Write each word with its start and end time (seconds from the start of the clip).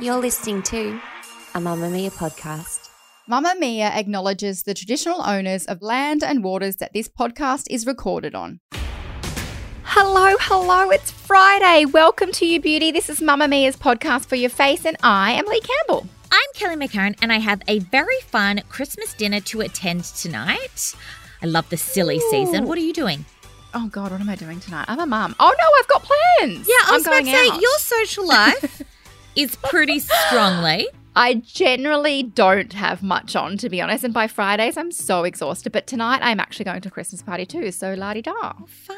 You're 0.00 0.18
listening 0.18 0.62
to 0.64 1.00
a 1.54 1.60
Mamamia 1.60 2.12
podcast. 2.12 2.90
Mamamia 3.26 3.84
acknowledges 3.96 4.64
the 4.64 4.74
traditional 4.74 5.22
owners 5.22 5.64
of 5.64 5.80
land 5.80 6.22
and 6.22 6.44
waters 6.44 6.76
that 6.76 6.92
this 6.92 7.08
podcast 7.08 7.64
is 7.70 7.86
recorded 7.86 8.34
on. 8.34 8.60
Hello, 9.84 10.36
hello, 10.40 10.90
it's 10.90 11.10
Friday. 11.10 11.86
Welcome 11.86 12.32
to 12.32 12.44
You 12.44 12.60
Beauty. 12.60 12.90
This 12.90 13.08
is 13.08 13.20
Mamamia's 13.20 13.76
podcast 13.76 14.26
for 14.26 14.36
your 14.36 14.50
face, 14.50 14.84
and 14.84 14.98
I 15.02 15.32
am 15.32 15.46
Leigh 15.46 15.60
Campbell. 15.60 16.06
I'm 16.30 16.48
Kelly 16.52 16.76
McCarren, 16.76 17.16
and 17.22 17.32
I 17.32 17.38
have 17.38 17.62
a 17.66 17.78
very 17.78 18.20
fun 18.26 18.60
Christmas 18.68 19.14
dinner 19.14 19.40
to 19.40 19.62
attend 19.62 20.04
tonight. 20.04 20.94
I 21.42 21.46
love 21.46 21.66
the 21.70 21.78
silly 21.78 22.18
Ooh. 22.18 22.30
season. 22.30 22.66
What 22.66 22.76
are 22.76 22.82
you 22.82 22.92
doing? 22.92 23.24
Oh 23.72 23.88
God, 23.88 24.10
what 24.10 24.20
am 24.20 24.28
I 24.28 24.34
doing 24.34 24.58
tonight? 24.60 24.86
I'm 24.88 24.98
a 24.98 25.06
mum. 25.06 25.34
Oh 25.38 25.54
no, 25.58 25.64
I've 25.78 25.88
got 25.88 26.02
plans. 26.02 26.68
Yeah, 26.68 26.74
I 26.74 26.88
I'm 26.88 26.94
was 26.94 27.06
about 27.06 27.18
to 27.18 27.22
going 27.24 27.34
say 27.34 27.48
out. 27.50 27.60
your 27.60 27.78
social 27.78 28.26
life 28.26 28.79
is 29.36 29.56
pretty 29.56 29.98
strongly. 29.98 30.88
I 31.16 31.34
generally 31.34 32.22
don't 32.22 32.72
have 32.72 33.02
much 33.02 33.34
on, 33.34 33.56
to 33.58 33.68
be 33.68 33.80
honest. 33.80 34.04
And 34.04 34.14
by 34.14 34.28
Fridays, 34.28 34.76
I'm 34.76 34.92
so 34.92 35.24
exhausted. 35.24 35.72
But 35.72 35.86
tonight, 35.86 36.20
I'm 36.22 36.38
actually 36.38 36.64
going 36.66 36.80
to 36.82 36.88
a 36.88 36.92
Christmas 36.92 37.22
party 37.22 37.44
too. 37.46 37.72
So 37.72 37.94
la 37.94 38.14
di 38.14 38.22
da. 38.22 38.52
Fun. 38.66 38.96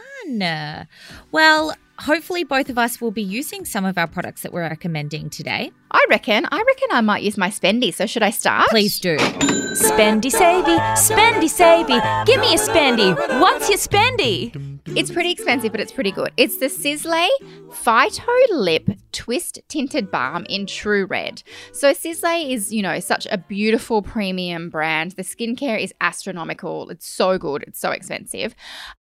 Well, 1.31 1.75
hopefully 1.99 2.45
both 2.45 2.69
of 2.69 2.79
us 2.79 3.01
will 3.01 3.11
be 3.11 3.23
using 3.23 3.65
some 3.65 3.85
of 3.85 3.99
our 3.99 4.07
products 4.07 4.43
that 4.43 4.53
we're 4.53 4.63
recommending 4.63 5.31
today. 5.31 5.71
I 5.91 6.05
reckon. 6.09 6.47
I 6.51 6.63
reckon 6.67 6.89
I 6.91 7.01
might 7.01 7.23
use 7.23 7.37
my 7.37 7.49
spendy. 7.49 7.93
So 7.93 8.07
should 8.07 8.23
I 8.23 8.31
start? 8.31 8.71
Please 8.71 8.99
do. 8.99 9.17
Spendy 9.17 10.31
savey, 10.31 10.77
spendy 10.97 11.49
savey. 11.49 12.27
Give 12.27 12.41
me 12.41 12.55
a 12.55 12.59
spendy. 12.59 13.15
What's 13.41 13.69
your 13.69 13.79
spendy? 13.79 14.79
It's 14.97 15.11
pretty 15.11 15.31
expensive, 15.31 15.71
but 15.71 15.81
it's 15.81 15.93
pretty 15.93 16.11
good. 16.11 16.33
It's 16.37 16.59
the 16.59 16.69
Sisley 16.69 17.29
Phyto 17.71 18.27
Lip 18.51 18.91
Twist 19.13 19.61
Tinted 19.69 20.11
Balm 20.11 20.45
in 20.51 20.67
True 20.67 21.07
Red. 21.07 21.43
So 21.73 21.93
Sisley 21.93 22.53
is, 22.53 22.73
you 22.73 22.83
know, 22.83 23.01
such 23.01 23.27
a 23.31 23.39
beautiful 23.39 24.03
premium 24.03 24.69
brand. 24.69 25.13
The 25.13 25.23
skincare 25.23 25.81
is 25.81 25.95
astronomical. 26.01 26.91
It's 26.91 27.07
so 27.07 27.39
good. 27.39 27.63
It's 27.63 27.79
so 27.79 27.93
expensive. 27.93 28.55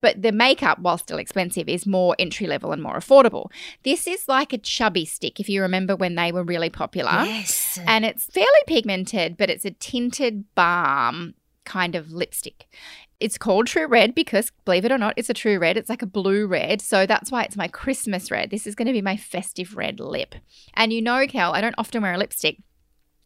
But 0.01 0.21
the 0.21 0.31
makeup, 0.31 0.79
while 0.79 0.97
still 1.09 1.17
expensive, 1.17 1.67
is 1.67 1.87
more 1.87 2.15
entry 2.19 2.45
level 2.45 2.71
and 2.71 2.83
more 2.83 2.95
affordable. 2.95 3.51
This 3.83 4.05
is 4.05 4.27
like 4.27 4.53
a 4.53 4.59
chubby 4.59 5.05
stick, 5.05 5.39
if 5.39 5.49
you 5.49 5.61
remember 5.63 5.95
when 5.95 6.13
they 6.13 6.31
were 6.31 6.43
really 6.43 6.69
popular. 6.69 7.23
Yes. 7.25 7.79
And 7.87 8.05
it's 8.05 8.25
fairly 8.25 8.47
pigmented, 8.67 9.35
but 9.35 9.49
it's 9.49 9.65
a 9.65 9.71
tinted 9.71 10.45
balm 10.53 11.33
kind 11.65 11.95
of 11.95 12.11
lipstick. 12.11 12.67
It's 13.19 13.37
called 13.39 13.67
True 13.67 13.87
Red 13.87 14.13
because, 14.13 14.51
believe 14.65 14.85
it 14.85 14.91
or 14.91 14.97
not, 14.97 15.15
it's 15.17 15.29
a 15.29 15.33
true 15.33 15.59
red. 15.59 15.77
It's 15.77 15.89
like 15.89 16.01
a 16.01 16.05
blue 16.05 16.45
red. 16.45 16.79
So 16.79 17.05
that's 17.05 17.31
why 17.31 17.43
it's 17.43 17.57
my 17.57 17.67
Christmas 17.67 18.31
red. 18.31 18.49
This 18.49 18.65
is 18.65 18.75
going 18.75 18.85
to 18.85 18.93
be 18.93 19.01
my 19.01 19.17
festive 19.17 19.75
red 19.75 19.99
lip. 19.99 20.35
And 20.75 20.93
you 20.93 21.01
know, 21.01 21.25
Kel, 21.27 21.53
I 21.53 21.59
don't 21.59 21.75
often 21.77 22.01
wear 22.01 22.13
a 22.13 22.17
lipstick. 22.17 22.59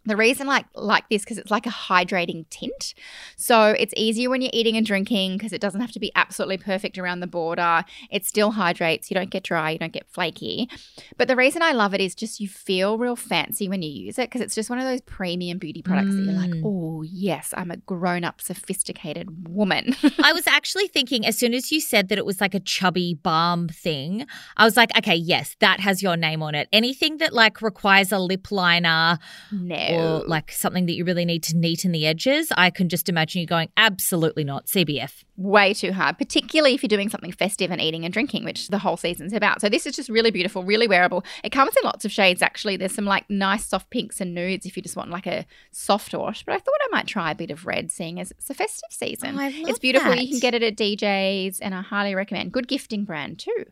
The 0.06 0.16
reason 0.18 0.48
I 0.50 0.52
like 0.54 0.66
like 0.76 1.10
this 1.10 1.24
because 1.24 1.38
it's 1.38 1.50
like 1.52 1.66
a 1.66 1.70
hydrating 1.70 2.46
tint. 2.50 2.94
So 3.38 3.68
it's 3.68 3.94
easier 3.96 4.30
when 4.30 4.42
you're 4.42 4.52
eating 4.54 4.76
and 4.78 4.86
drinking 4.86 5.38
because 5.38 5.54
it 5.54 5.62
doesn't 5.62 5.80
have 5.82 5.92
to 5.94 6.00
be 6.00 6.12
absolutely 6.16 6.58
perfect 6.58 6.98
around 6.98 7.22
the 7.22 7.28
border. 7.28 7.84
It 8.12 8.26
still 8.26 8.52
hydrates. 8.52 9.10
You 9.10 9.16
don't 9.16 9.30
get 9.30 9.44
dry. 9.44 9.72
You 9.72 9.80
don't 9.80 9.94
get 9.94 10.06
flaky. 10.10 10.70
But 11.18 11.28
the 11.28 11.36
reason 11.36 11.62
I 11.62 11.72
love 11.72 11.94
it 11.94 12.02
is 12.02 12.16
just 12.16 12.40
you 12.40 12.48
feel 12.50 12.98
real 12.98 13.16
fancy 13.16 13.70
when 13.70 13.82
you 13.82 13.90
use 13.90 14.20
it 14.20 14.30
because 14.30 14.42
it's 14.42 14.56
just 14.56 14.70
one 14.70 14.80
of 14.80 14.86
those 14.86 15.02
premium 15.02 15.58
beauty 15.58 15.82
products 15.82 16.16
that 16.16 16.22
you're 16.24 16.34
like, 16.34 16.44
Mm. 16.52 16.62
oh 16.66 17.04
yes, 17.04 17.54
I'm 17.56 17.72
a 17.72 17.78
grown 17.78 18.24
up, 18.24 18.42
sophisticated 18.42 19.48
woman. 19.48 19.96
I 20.22 20.34
was 20.34 20.46
actually 20.48 20.88
thinking 20.88 21.26
as 21.26 21.38
soon 21.38 21.54
as 21.54 21.72
you 21.72 21.80
said 21.80 22.10
that 22.10 22.18
it 22.18 22.26
was 22.26 22.42
like 22.42 22.54
a 22.54 22.60
chubby 22.60 23.14
balm 23.14 23.68
thing, 23.70 24.26
I 24.58 24.66
was 24.66 24.76
like, 24.76 24.96
okay, 24.98 25.16
yes, 25.16 25.56
that 25.60 25.80
has 25.80 26.04
your 26.04 26.18
name 26.18 26.44
on 26.44 26.56
it. 26.56 26.68
Anything 26.74 27.18
that 27.18 27.34
like 27.34 27.62
requires 27.62 28.12
a 28.12 28.20
lip 28.20 28.52
liner 28.52 29.18
no. 29.52 29.76
Or 29.94 30.24
like 30.26 30.52
something 30.52 30.86
that 30.88 30.94
you 30.94 31.06
really 31.06 31.26
need 31.26 31.44
to 31.44 31.56
neaten 31.56 31.92
the 31.92 32.06
edges, 32.06 32.52
I 32.56 32.70
can 32.70 32.90
just 32.90 33.10
imagine 33.10 33.42
you 33.42 33.48
going, 33.48 33.70
absolutely 33.78 34.44
not. 34.44 34.68
CBF. 34.68 35.24
way 35.36 35.74
too 35.74 35.92
hard, 35.92 36.18
particularly 36.18 36.74
if 36.74 36.84
you're 36.84 36.88
doing 36.88 37.10
something 37.10 37.32
festive 37.32 37.72
and 37.72 37.82
eating 37.82 38.06
and 38.06 38.14
drinking, 38.14 38.44
which 38.44 38.70
the 38.70 38.78
whole 38.78 38.98
season's 38.98 39.34
about. 39.34 39.62
So 39.62 39.70
this 39.70 39.86
is 39.86 39.96
just 39.96 40.10
really 40.10 40.32
beautiful, 40.32 40.64
really 40.64 40.88
wearable. 40.88 41.24
It 41.44 41.52
comes 41.52 41.76
in 41.76 41.84
lots 41.84 42.06
of 42.06 42.12
shades 42.12 42.42
actually. 42.42 42.78
There's 42.78 42.94
some 42.94 43.06
like 43.06 43.30
nice 43.30 43.66
soft 43.66 43.90
pinks 43.90 44.22
and 44.22 44.34
nudes 44.34 44.66
if 44.66 44.78
you 44.78 44.84
just 44.84 44.96
want 44.96 45.10
like 45.10 45.28
a 45.28 45.46
soft 45.72 46.14
wash. 46.14 46.44
But 46.44 46.56
I 46.56 46.60
thought 46.60 46.76
I 46.84 46.88
might 46.92 47.08
try 47.08 47.32
a 47.32 47.36
bit 47.36 47.52
of 47.52 47.66
red, 47.66 47.92
seeing 47.92 48.20
as 48.20 48.32
it's 48.32 48.50
a 48.50 48.54
festive 48.54 48.92
season. 48.92 49.38
Oh, 49.40 49.50
it's 49.52 49.80
beautiful. 49.80 50.12
that. 50.12 50.24
You 50.24 50.30
can 50.30 50.40
get 50.40 50.54
it 50.54 50.64
at 50.64 50.76
DJs, 50.76 51.60
and 51.62 51.74
I 51.74 51.82
highly 51.82 52.16
recommend. 52.16 52.52
Good 52.52 52.68
gifting 52.68 53.04
brand 53.06 53.40
too. 53.40 53.66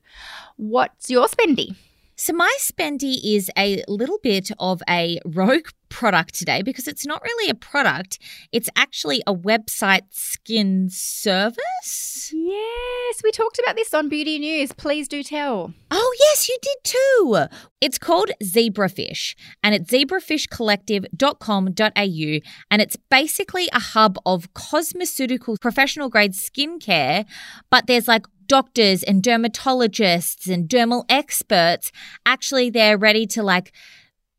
What's 0.58 1.10
your 1.10 1.28
spendy? 1.28 1.76
So 2.16 2.34
my 2.34 2.56
spendy 2.60 3.18
is 3.24 3.50
a 3.58 3.84
little 3.88 4.20
bit 4.22 4.52
of 4.60 4.84
a 4.88 5.20
rogue 5.26 5.70
product 5.91 6.34
today 6.34 6.63
because 6.63 6.88
it's 6.88 7.06
not 7.06 7.22
really 7.22 7.47
a 7.50 7.53
product. 7.53 8.18
It's 8.52 8.69
actually 8.75 9.22
a 9.28 9.35
website 9.35 10.06
skin 10.09 10.90
service. 10.90 12.34
Yes, 12.34 13.22
we 13.24 13.29
talked 13.31 13.59
about 13.59 13.75
this 13.75 13.94
on 13.94 14.09
Beauty 14.09 14.40
News. 14.40 14.72
Please 14.72 15.07
do 15.07 15.22
tell. 15.22 15.72
Oh, 15.91 16.16
yes, 16.19 16.50
you 16.50 16.57
did 16.62 16.78
too. 16.84 17.46
It's 17.81 18.00
called 18.00 18.31
Zebrafish 18.44 19.35
and 19.62 19.75
it's 19.75 19.91
zebrafishcollective.com.au 19.91 22.40
and 22.72 22.81
it's 22.81 22.97
basically 23.09 23.68
a 23.74 23.80
hub 23.80 24.18
of 24.25 24.53
cosmeceutical 24.53 25.59
professional 25.59 26.07
grade 26.09 26.34
skincare, 26.34 27.25
but 27.69 27.88
there's 27.88 28.07
like 28.07 28.25
doctors 28.47 29.03
and 29.03 29.22
dermatologists 29.24 30.50
and 30.51 30.68
dermal 30.68 31.06
experts 31.07 31.90
actually 32.25 32.69
they're 32.69 32.97
ready 32.97 33.25
to 33.25 33.41
like 33.41 33.72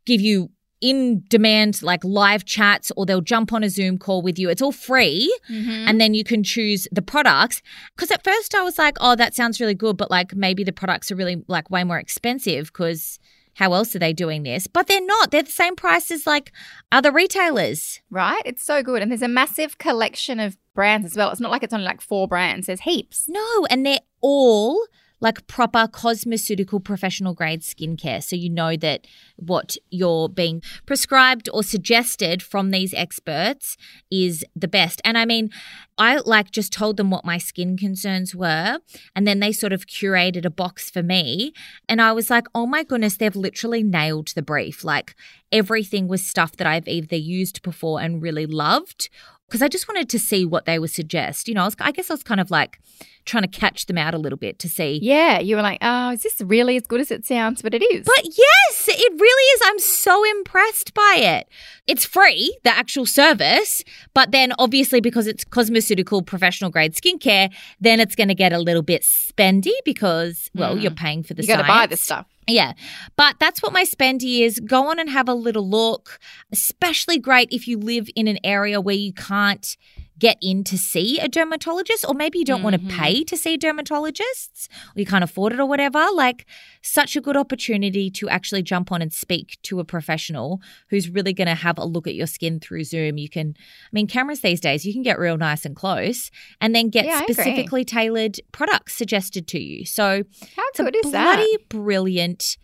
give 0.05 0.21
you 0.21 0.51
in 0.83 1.23
demand 1.29 1.83
like 1.83 2.05
live 2.05 2.45
chats 2.45 2.93
or 2.97 3.07
they'll 3.07 3.23
jump 3.23 3.53
on 3.53 3.63
a 3.63 3.71
Zoom 3.71 3.97
call 3.99 4.21
with 4.21 4.39
you. 4.39 4.51
It's 4.51 4.61
all 4.61 4.73
free 4.73 5.35
mm-hmm. 5.49 5.89
and 5.89 6.01
then 6.01 6.13
you 6.13 6.25
can 6.25 6.43
choose 6.43 6.87
the 6.93 7.01
products. 7.01 7.63
Because 7.95 8.11
at 8.11 8.25
first 8.25 8.55
I 8.55 8.63
was 8.63 8.77
like, 8.77 8.99
oh, 9.01 9.15
that 9.17 9.35
sounds 9.35 9.61
really 9.61 9.75
good, 9.75 9.97
but 9.97 10.11
like 10.11 10.35
maybe 10.35 10.65
the 10.65 10.73
products 10.73 11.11
are 11.11 11.17
really 11.17 11.43
like 11.47 11.71
way 11.71 11.85
more 11.85 11.99
expensive 11.99 12.67
because 12.67 13.19
how 13.55 13.73
else 13.75 13.95
are 13.95 13.99
they 13.99 14.13
doing 14.13 14.43
this? 14.43 14.67
But 14.67 14.89
they're 14.89 15.05
not. 15.05 15.31
They're 15.31 15.43
the 15.43 15.51
same 15.51 15.77
price 15.77 16.11
as 16.11 16.27
like 16.27 16.53
other 16.91 17.13
retailers. 17.13 18.01
Right? 18.11 18.43
It's 18.45 18.65
so 18.65 18.83
good. 18.83 19.03
And 19.03 19.11
there's 19.11 19.23
a 19.23 19.29
massive 19.29 19.79
collection 19.79 20.41
of 20.41 20.57
brands 20.75 21.07
as 21.07 21.17
well. 21.17 21.31
It's 21.31 21.41
not 21.41 21.51
like 21.51 21.63
it's 21.63 21.73
only 21.73 21.87
like 21.87 22.01
four 22.01 22.27
brands, 22.27 22.67
there's 22.67 22.81
heaps. 22.81 23.27
No, 23.29 23.67
and 23.71 23.87
they're 23.87 24.01
all 24.21 24.85
like 25.23 25.47
proper 25.47 25.87
cosmeceutical 25.87 26.83
professional 26.83 27.33
grade 27.33 27.63
skincare. 27.63 28.23
So 28.23 28.35
you 28.35 28.51
know 28.51 28.77
that 28.77 29.07
what 29.37 29.77
you're 29.89 30.29
being 30.29 30.63
prescribed 30.85 31.49
or 31.55 31.63
suggested 31.63 32.43
from 32.43 32.73
these 32.73 32.93
experts 32.93 33.77
is 34.11 34.45
the 34.57 34.67
best. 34.67 35.01
And 35.05 35.17
I 35.17 35.25
mean, 35.25 35.51
I 35.97 36.17
like 36.17 36.51
just 36.51 36.73
told 36.73 36.97
them 36.97 37.11
what 37.11 37.25
my 37.25 37.39
skin 37.39 37.77
concerns 37.79 38.35
were, 38.35 38.81
and 39.15 39.27
then 39.27 39.39
they 39.39 39.53
sort 39.53 39.73
of 39.73 39.87
curated 39.87 40.45
a 40.45 40.51
box 40.51 40.91
for 40.91 41.03
me. 41.03 41.53
And 41.89 42.03
I 42.03 42.13
was 42.13 42.29
like, 42.29 42.47
oh 42.53 42.67
my 42.67 42.83
goodness, 42.83 43.17
they've 43.17 43.37
literally 43.37 43.85
nailed 43.85 44.29
the 44.35 44.43
brief. 44.43 44.83
Like 44.83 45.15
everything 45.53 46.09
was 46.09 46.27
stuff 46.27 46.57
that 46.57 46.67
I've 46.67 46.89
either 46.89 47.15
used 47.15 47.63
before 47.63 48.01
and 48.01 48.21
really 48.21 48.47
loved. 48.47 49.09
Because 49.53 49.61
I 49.61 49.69
just 49.69 49.87
wanted 49.87 50.09
to 50.09 50.19
see 50.19 50.47
what 50.47 50.65
they 50.65 50.79
would 50.79 50.89
suggest. 50.91 51.47
You 51.47 51.53
know, 51.53 51.61
I, 51.61 51.65
was, 51.67 51.77
I 51.79 51.93
guess 51.93 52.09
I 52.11 52.15
was 52.15 52.23
kind 52.23 52.41
of 52.41 52.51
like 52.51 52.81
trying 53.27 53.43
to 53.43 53.49
catch 53.49 53.85
them 53.85 53.99
out 53.99 54.15
a 54.15 54.19
little 54.19 54.39
bit 54.39 54.59
to 54.61 54.67
see. 54.67 54.99
Yeah, 55.03 55.41
you 55.41 55.57
were 55.57 55.63
like, 55.63 55.77
oh, 55.83 56.13
is 56.13 56.23
this 56.23 56.41
really 56.41 56.75
as 56.79 56.87
good 56.87 57.03
as 57.03 57.11
it 57.11 57.27
sounds? 57.27 57.61
But 57.61 57.75
it 57.75 57.83
is. 57.83 58.07
But 58.07 58.25
yes, 58.25 58.89
it 58.89 59.13
really 59.21 59.43
is. 59.55 59.61
I'm 59.67 59.79
so 59.79 60.25
impressed 60.31 60.95
by 60.95 61.17
it. 61.19 61.49
It's 61.87 62.07
free, 62.07 62.57
the 62.65 62.71
actual 62.75 63.05
service, 63.05 63.85
but 64.15 64.31
then 64.31 64.55
obviously 64.59 65.03
because 65.03 65.27
it's 65.27 65.45
cosmeceutical 65.45 66.25
professional 66.25 66.71
grade 66.71 66.95
skincare, 66.95 67.53
then 67.79 68.01
it's 68.01 68.17
going 68.17 68.29
to 68.29 68.35
get 68.35 68.55
a 68.55 68.59
little 68.59 68.81
bit 68.83 69.03
spendy 69.03 69.75
because, 69.85 70.51
well, 70.55 70.79
you're 70.79 70.93
paying 70.93 71.23
for 71.23 71.35
the 71.35 71.43
Mm. 71.43 71.49
you 71.49 71.55
got 71.57 71.63
to 71.63 71.69
buy 71.69 71.87
this 71.87 72.01
stuff. 72.01 72.27
Yeah. 72.47 72.73
But 73.17 73.37
that's 73.39 73.63
what 73.63 73.73
my 73.73 73.85
spendy 73.85 74.41
is. 74.41 74.61
Go 74.61 74.91
on 74.91 74.99
and 74.99 75.09
have 75.11 75.29
a 75.29 75.35
little 75.35 75.69
look. 75.69 76.19
Especially 76.51 77.19
great 77.19 77.49
if 77.51 77.69
you 77.69 77.79
live 77.79 78.09
in 78.17 78.27
an 78.29 78.39
area 78.45 78.81
where 78.81 78.97
you 78.97 79.13
can't 79.13 79.77
get 80.19 80.37
in 80.41 80.65
to 80.65 80.79
see 80.79 81.19
a 81.19 81.29
dermatologist, 81.29 82.05
or 82.07 82.15
maybe 82.15 82.39
you 82.39 82.45
don't 82.45 82.63
want 82.63 82.75
to 82.75 82.81
mm-hmm. 82.81 82.99
pay 82.99 83.25
to 83.25 83.37
see 83.37 83.57
dermatologists, 83.59 84.69
or 84.69 85.01
you 85.01 85.07
can't 85.07 85.25
afford 85.25 85.53
it 85.53 85.61
or 85.61 85.67
whatever. 85.67 86.07
Like, 86.15 86.47
such 86.83 87.17
a 87.17 87.21
good 87.21 87.37
opportunity 87.37 88.11
to 88.11 88.29
actually 88.29 88.63
jump 88.63 88.93
on 88.93 89.03
and 89.03 89.13
speak 89.13 89.59
to 89.63 89.81
a 89.81 89.85
professional 89.85 90.61
who's 90.91 91.09
really 91.09 91.33
going 91.33 91.49
to 91.49 91.55
have 91.55 91.79
a 91.79 91.85
look 91.85 92.07
at 92.07 92.15
your 92.15 92.27
skin 92.27 92.61
through 92.61 92.85
Zoom. 92.85 93.19
You 93.19 93.29
can, 93.29 93.55
I 93.59 93.91
mean, 93.93 94.07
cameras 94.07 94.41
these 94.41 94.61
days, 94.61 94.85
you 94.85 94.93
can 94.93 95.03
get 95.03 95.19
real 95.19 95.37
nice 95.37 95.65
and 95.65 95.75
close 95.75 96.31
and 96.61 96.75
then 96.75 96.89
get 96.89 97.05
Yeah, 97.05 97.23
specifically 97.23 97.85
tailored 97.85 98.39
products 98.53 98.95
suggested 98.95 99.47
to 99.49 99.61
you. 99.61 99.85
So, 99.85 100.25
How 100.57 100.65
good 100.77 100.97
is 100.97 101.13
that? 101.13 101.37
bloody 101.37 101.57
brilliant 101.69 102.57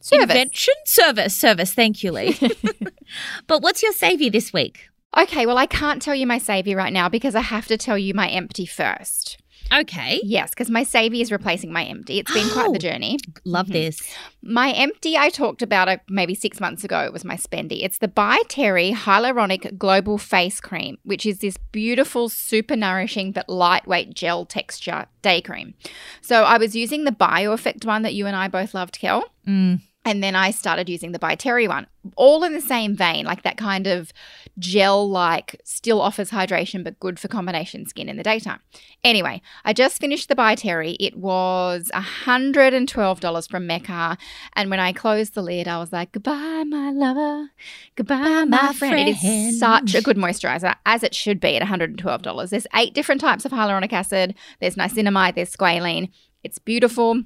Service. 0.00 0.22
invention 0.24 0.74
service 0.84 1.36
service 1.36 1.74
thank 1.74 2.02
you 2.02 2.10
Leigh 2.10 2.36
but 3.46 3.62
what's 3.62 3.84
your 3.84 3.92
savvy 3.92 4.30
this 4.30 4.52
week 4.52 4.88
Okay, 5.16 5.44
well, 5.46 5.58
I 5.58 5.66
can't 5.66 6.00
tell 6.00 6.14
you 6.14 6.26
my 6.26 6.38
savvy 6.38 6.74
right 6.74 6.92
now 6.92 7.08
because 7.08 7.34
I 7.34 7.40
have 7.42 7.66
to 7.68 7.76
tell 7.76 7.98
you 7.98 8.14
my 8.14 8.28
empty 8.28 8.66
first. 8.66 9.38
okay 9.72 10.20
Yes, 10.24 10.50
because 10.50 10.68
my 10.70 10.82
savvy 10.82 11.20
is 11.20 11.30
replacing 11.30 11.72
my 11.72 11.84
empty. 11.84 12.18
It's 12.18 12.32
been 12.32 12.48
quite 12.50 12.68
Oh. 12.68 12.72
the 12.72 12.78
journey. 12.78 13.18
love 13.44 13.68
Mhm. 13.68 13.72
this 13.72 14.00
My 14.42 14.72
empty, 14.72 15.16
I 15.16 15.28
talked 15.30 15.62
about 15.62 15.88
it 15.88 16.00
maybe 16.08 16.34
six 16.34 16.60
months 16.60 16.82
ago. 16.82 17.00
It 17.00 17.12
was 17.12 17.24
my 17.24 17.36
spendy. 17.36 17.84
It's 17.84 17.98
the 17.98 18.08
By 18.08 18.38
Terry 18.48 18.90
Hyaluronic 18.92 19.78
Global 19.78 20.18
Face 20.18 20.60
Cream, 20.60 20.98
which 21.04 21.24
is 21.24 21.38
this 21.38 21.56
beautiful, 21.70 22.28
super 22.28 22.74
nourishing 22.76 23.30
but 23.32 23.48
lightweight 23.48 24.14
gel 24.14 24.44
texture 24.44 25.06
day 25.22 25.40
cream. 25.40 25.74
So 26.20 26.42
I 26.44 26.58
was 26.58 26.74
using 26.74 27.04
the 27.04 27.12
BioEffect 27.12 27.84
one 27.86 28.02
that 28.02 28.14
you 28.14 28.26
and 28.26 28.34
I 28.36 28.48
both 28.48 28.74
loved, 28.74 28.98
Kel. 28.98 29.24
mm. 29.46 29.80
And 30.04 30.22
then 30.22 30.34
I 30.34 30.50
started 30.50 30.88
using 30.88 31.12
the 31.12 31.18
By 31.20 31.36
Terry 31.36 31.68
one, 31.68 31.86
all 32.16 32.42
in 32.42 32.54
the 32.54 32.60
same 32.60 32.96
vein, 32.96 33.24
like 33.24 33.42
that 33.42 33.56
kind 33.56 33.86
of 33.86 34.12
gel 34.58 35.08
like, 35.08 35.60
still 35.64 36.00
offers 36.00 36.30
hydration, 36.30 36.82
but 36.82 36.98
good 36.98 37.20
for 37.20 37.28
combination 37.28 37.86
skin 37.86 38.08
in 38.08 38.16
the 38.16 38.24
daytime. 38.24 38.58
Anyway, 39.04 39.40
I 39.64 39.72
just 39.72 40.00
finished 40.00 40.28
the 40.28 40.34
By 40.34 40.56
Terry. 40.56 40.96
It 40.98 41.16
was 41.16 41.88
$112 41.94 43.48
from 43.48 43.66
Mecca. 43.68 44.18
And 44.54 44.70
when 44.70 44.80
I 44.80 44.92
closed 44.92 45.34
the 45.34 45.42
lid, 45.42 45.68
I 45.68 45.78
was 45.78 45.92
like, 45.92 46.10
goodbye, 46.10 46.64
my 46.66 46.90
lover. 46.90 47.50
Goodbye, 47.94 48.44
my, 48.44 48.44
my 48.44 48.72
friend. 48.72 49.08
It 49.08 49.18
friend. 49.18 49.50
is 49.50 49.60
such 49.60 49.94
a 49.94 50.02
good 50.02 50.16
moisturizer, 50.16 50.74
as 50.84 51.04
it 51.04 51.14
should 51.14 51.38
be 51.38 51.56
at 51.56 51.62
$112. 51.62 52.50
There's 52.50 52.66
eight 52.74 52.92
different 52.92 53.20
types 53.20 53.44
of 53.44 53.52
hyaluronic 53.52 53.92
acid, 53.92 54.34
there's 54.60 54.74
niacinamide, 54.74 55.36
there's 55.36 55.54
squalene. 55.54 56.10
It's 56.42 56.58
beautiful. 56.58 57.22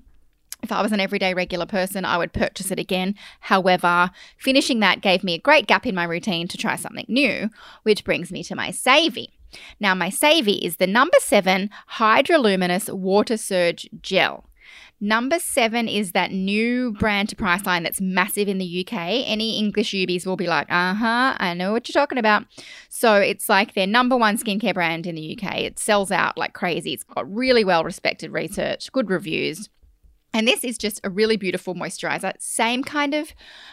If 0.66 0.72
I 0.72 0.82
was 0.82 0.90
an 0.90 0.98
everyday 0.98 1.32
regular 1.32 1.64
person, 1.64 2.04
I 2.04 2.18
would 2.18 2.32
purchase 2.32 2.72
it 2.72 2.80
again. 2.80 3.14
However, 3.38 4.10
finishing 4.36 4.80
that 4.80 5.00
gave 5.00 5.22
me 5.22 5.34
a 5.34 5.38
great 5.38 5.68
gap 5.68 5.86
in 5.86 5.94
my 5.94 6.02
routine 6.02 6.48
to 6.48 6.58
try 6.58 6.74
something 6.74 7.06
new, 7.06 7.50
which 7.84 8.02
brings 8.02 8.32
me 8.32 8.42
to 8.42 8.56
my 8.56 8.72
savvy. 8.72 9.30
Now, 9.78 9.94
my 9.94 10.10
savvy 10.10 10.54
is 10.54 10.78
the 10.78 10.88
number 10.88 11.18
seven 11.20 11.70
HydraLuminous 11.92 12.92
Water 12.92 13.36
Surge 13.36 13.88
Gel. 14.02 14.50
Number 15.00 15.38
seven 15.38 15.86
is 15.86 16.10
that 16.12 16.32
new 16.32 16.90
brand 16.94 17.28
to 17.28 17.36
Priceline 17.36 17.84
that's 17.84 18.00
massive 18.00 18.48
in 18.48 18.58
the 18.58 18.84
UK. 18.84 19.22
Any 19.24 19.60
English 19.60 19.92
Ubies 19.92 20.26
will 20.26 20.34
be 20.34 20.48
like, 20.48 20.66
uh 20.68 20.94
huh, 20.94 21.36
I 21.38 21.54
know 21.54 21.70
what 21.70 21.88
you're 21.88 21.92
talking 21.92 22.18
about. 22.18 22.42
So 22.88 23.14
it's 23.14 23.48
like 23.48 23.74
their 23.74 23.86
number 23.86 24.16
one 24.16 24.36
skincare 24.36 24.74
brand 24.74 25.06
in 25.06 25.14
the 25.14 25.38
UK. 25.38 25.58
It 25.58 25.78
sells 25.78 26.10
out 26.10 26.36
like 26.36 26.54
crazy. 26.54 26.92
It's 26.92 27.04
got 27.04 27.32
really 27.32 27.62
well 27.62 27.84
respected 27.84 28.32
research, 28.32 28.90
good 28.90 29.10
reviews. 29.10 29.68
And 30.32 30.46
this 30.46 30.64
is 30.64 30.76
just 30.76 31.00
a 31.02 31.10
really 31.10 31.36
beautiful 31.36 31.74
moisturizer. 31.74 32.32
Same 32.38 32.84
kind 32.84 33.14
of 33.14 33.32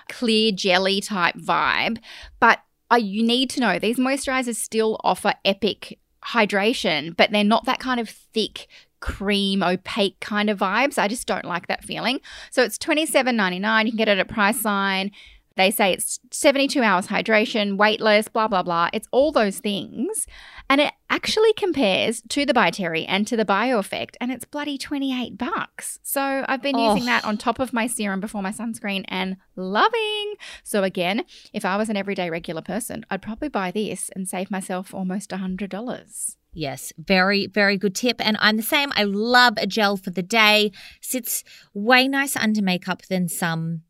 clear 0.10 0.52
jelly 0.52 1.02
type 1.02 1.36
vibe. 1.36 2.00
But 2.40 2.60
you 2.98 3.24
need 3.24 3.50
to 3.50 3.60
know 3.60 3.80
these 3.80 3.98
moisturizers 3.98 4.56
still 4.56 5.00
offer 5.04 5.34
epic 5.44 6.00
hydration, 6.24 7.18
but 7.18 7.32
they're 7.32 7.44
not 7.44 7.66
that 7.66 7.80
kind 7.80 8.00
of 8.00 8.08
thick, 8.08 8.68
cream, 9.00 9.62
opaque 9.62 10.20
kind 10.22 10.50
of 10.50 10.60
vibes. 10.60 10.98
I 10.98 11.08
just 11.10 11.28
don't 11.28 11.44
like 11.44 11.68
that 11.68 11.84
feeling. 11.84 12.22
So 12.52 12.64
it's 12.64 12.78
$27.99. 12.78 13.86
You 13.86 13.92
can 13.92 13.98
get 13.98 14.08
it 14.08 14.20
at 14.20 14.28
Priceline. 14.30 15.12
They 15.56 15.70
say 15.70 15.94
it's 15.94 16.20
72 16.32 16.82
hours 16.82 17.08
hydration, 17.08 17.78
weightless, 17.78 18.28
blah, 18.28 18.48
blah, 18.48 18.64
blah. 18.64 18.90
It's 18.92 19.08
all 19.12 19.32
those 19.32 19.60
things. 19.60 20.26
And 20.70 20.82
it 20.82 20.94
actually 21.10 21.54
compares 21.54 22.24
to 22.30 22.46
the 22.46 22.54
By 22.54 22.72
Terry 22.72 23.06
and 23.06 23.28
to 23.28 23.38
the 23.38 23.46
BioEffect, 23.46 24.16
and 24.20 24.32
it's 24.32 24.46
bloody 24.46 24.78
28 24.78 25.38
bucks. 25.38 26.00
So 26.02 26.44
I've 26.48 26.64
been 26.64 26.76
oh. 26.76 26.90
using 26.90 27.04
Oh. 27.04 27.06
that 27.06 27.26
on 27.26 27.38
top 27.38 27.60
of 27.60 27.72
my 27.74 27.86
serum 27.86 28.20
before 28.20 28.42
my 28.42 28.52
sunscreen 28.52 29.06
and 29.08 29.38
loving. 29.56 30.34
So 30.64 30.84
again, 30.84 31.24
if 31.54 31.66
I 31.66 31.78
was 31.78 31.90
an 31.90 31.98
everyday 31.98 32.30
regular 32.30 32.62
person, 32.62 33.06
I'd 33.10 33.22
probably 33.22 33.50
buy 33.50 33.70
this 33.72 34.10
and 34.16 34.28
save 34.28 34.50
myself 34.50 34.94
almost 34.94 35.30
$100. 35.30 36.36
Yes, 36.56 36.94
very, 36.98 37.48
very 37.48 37.78
good 37.78 37.96
tip. 37.96 38.18
And 38.20 38.38
I'm 38.40 38.58
the 38.58 38.64
same. 38.64 38.92
I 38.96 39.04
love 39.04 39.56
a 39.58 39.68
gel 39.68 39.98
for 39.98 40.12
the 40.12 40.24
day. 40.24 40.72
Sits 41.02 41.44
way 41.74 42.08
nicer 42.08 42.40
under 42.40 42.62
makeup 42.62 43.04
than 43.10 43.28
some. 43.28 43.82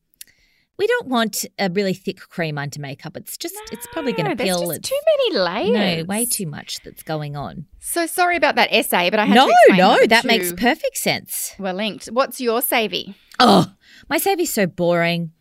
We 0.77 0.87
don't 0.87 1.07
want 1.07 1.45
a 1.59 1.69
really 1.69 1.93
thick 1.93 2.19
cream 2.19 2.57
under 2.57 2.79
makeup. 2.79 3.15
It's 3.15 3.37
just, 3.37 3.55
it's 3.71 3.85
probably 3.93 4.11
going 4.13 4.25
No, 4.25 4.31
to 4.31 4.35
there's 4.35 4.49
just 4.59 4.63
it's- 4.71 4.89
too 4.89 4.99
many 5.05 5.37
layers. 5.71 5.97
No, 5.99 6.05
way 6.05 6.25
too 6.25 6.47
much 6.47 6.79
that's 6.83 7.03
going 7.03 7.35
on. 7.35 7.65
So 7.79 8.07
sorry 8.07 8.37
about 8.37 8.55
that 8.55 8.69
essay, 8.73 9.09
but 9.11 9.19
I 9.19 9.25
had 9.25 9.35
No, 9.35 9.47
to 9.47 9.75
no, 9.75 10.05
that 10.07 10.23
two 10.23 10.27
makes 10.27 10.51
perfect 10.53 10.97
sense. 10.97 11.53
Were 11.59 11.73
linked. 11.73 12.07
What's 12.07 12.41
your 12.41 12.61
savvy? 12.61 13.15
Oh, 13.39 13.71
my 14.09 14.17
savvy's 14.17 14.51
so 14.51 14.65
boring, 14.65 15.31